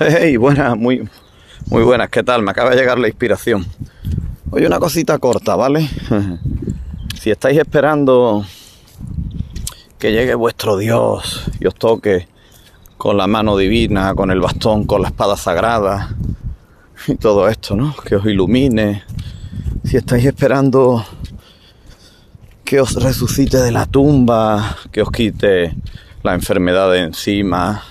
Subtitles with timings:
[0.00, 1.08] Hey, buenas, muy,
[1.66, 2.42] muy buenas, ¿qué tal?
[2.42, 3.66] Me acaba de llegar la inspiración.
[4.52, 5.90] Hoy una cosita corta, ¿vale?
[7.20, 8.44] si estáis esperando
[9.98, 12.28] que llegue vuestro Dios y os toque
[12.96, 16.14] con la mano divina, con el bastón, con la espada sagrada
[17.08, 17.92] y todo esto, ¿no?
[18.04, 19.02] Que os ilumine.
[19.82, 21.04] Si estáis esperando
[22.64, 25.74] que os resucite de la tumba, que os quite
[26.22, 27.82] la enfermedad de encima,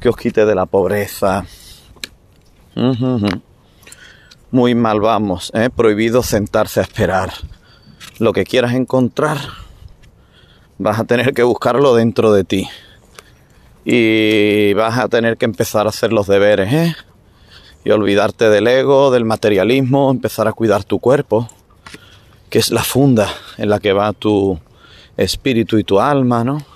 [0.00, 1.44] que os quite de la pobreza.
[4.50, 5.70] Muy mal vamos, ¿eh?
[5.74, 7.32] prohibido sentarse a esperar.
[8.18, 9.38] Lo que quieras encontrar,
[10.78, 12.68] vas a tener que buscarlo dentro de ti.
[13.84, 16.96] Y vas a tener que empezar a hacer los deberes, ¿eh?
[17.84, 21.48] Y olvidarte del ego, del materialismo, empezar a cuidar tu cuerpo,
[22.50, 23.28] que es la funda
[23.58, 24.58] en la que va tu
[25.16, 26.75] espíritu y tu alma, ¿no?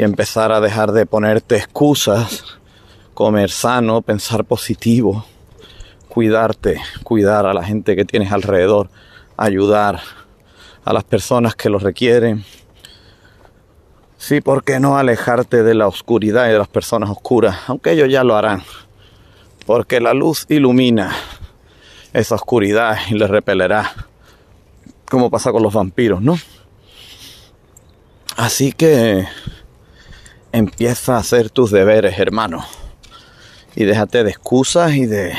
[0.00, 2.58] Y empezar a dejar de ponerte excusas,
[3.12, 5.26] comer sano, pensar positivo,
[6.08, 8.88] cuidarte, cuidar a la gente que tienes alrededor,
[9.36, 10.00] ayudar
[10.86, 12.46] a las personas que lo requieren.
[14.16, 17.58] Sí, ¿por qué no alejarte de la oscuridad y de las personas oscuras?
[17.66, 18.62] Aunque ellos ya lo harán.
[19.66, 21.14] Porque la luz ilumina
[22.14, 23.92] esa oscuridad y le repelerá.
[25.10, 26.38] Como pasa con los vampiros, ¿no?
[28.38, 29.26] Así que
[30.52, 32.64] empieza a hacer tus deberes, hermano.
[33.76, 35.34] Y déjate de excusas y de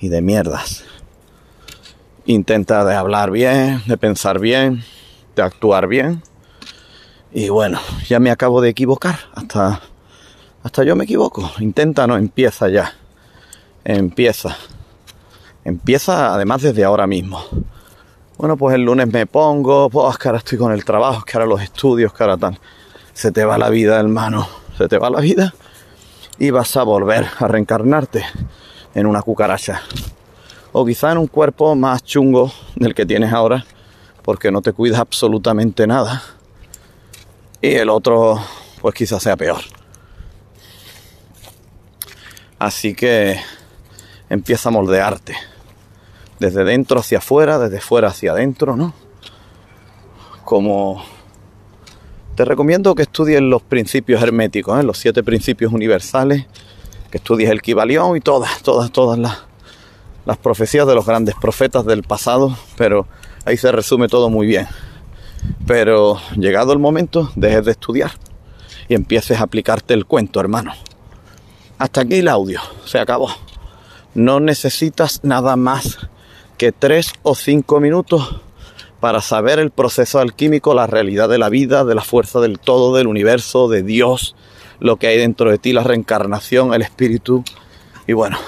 [0.00, 0.84] y de mierdas.
[2.26, 4.84] Intenta de hablar bien, de pensar bien,
[5.36, 6.22] de actuar bien.
[7.32, 9.18] Y bueno, ya me acabo de equivocar.
[9.34, 9.80] Hasta
[10.62, 11.50] hasta yo me equivoco.
[11.58, 12.94] Intenta, no, empieza ya.
[13.84, 14.56] Empieza.
[15.64, 17.42] Empieza además desde ahora mismo.
[18.36, 21.62] Bueno, pues el lunes me pongo, pues ahora estoy con el trabajo, que ahora los
[21.62, 22.58] estudios, que ahora tal
[23.12, 25.54] se te va la vida, hermano, se te va la vida
[26.38, 28.24] y vas a volver a reencarnarte
[28.94, 29.82] en una cucaracha.
[30.72, 33.64] O quizá en un cuerpo más chungo del que tienes ahora,
[34.22, 36.22] porque no te cuidas absolutamente nada.
[37.60, 38.40] Y el otro,
[38.80, 39.60] pues quizás sea peor.
[42.58, 43.38] Así que
[44.28, 45.36] empieza a moldearte.
[46.38, 48.94] Desde dentro hacia afuera, desde fuera hacia adentro, ¿no?
[50.44, 51.04] Como
[52.42, 54.82] te recomiendo que estudies los principios herméticos, ¿eh?
[54.82, 56.44] los siete principios universales,
[57.08, 59.42] que estudies el Kibalión y todas, todas, todas las,
[60.26, 63.06] las profecías de los grandes profetas del pasado, pero
[63.44, 64.66] ahí se resume todo muy bien.
[65.68, 68.10] Pero llegado el momento, dejes de estudiar
[68.88, 70.72] y empieces a aplicarte el cuento, hermano.
[71.78, 73.28] Hasta aquí el audio, se acabó.
[74.14, 75.96] No necesitas nada más
[76.58, 78.40] que tres o cinco minutos
[79.02, 82.94] para saber el proceso alquímico, la realidad de la vida, de la fuerza del todo,
[82.94, 84.36] del universo, de Dios,
[84.78, 87.42] lo que hay dentro de ti, la reencarnación, el espíritu
[88.06, 88.38] y bueno,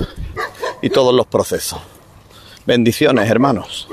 [0.80, 1.80] y todos los procesos.
[2.66, 3.88] Bendiciones, hermanos.